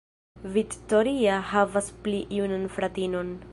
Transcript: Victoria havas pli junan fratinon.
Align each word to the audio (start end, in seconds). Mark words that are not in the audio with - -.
Victoria 0.55 1.35
havas 1.51 1.91
pli 2.07 2.25
junan 2.39 2.67
fratinon. 2.79 3.35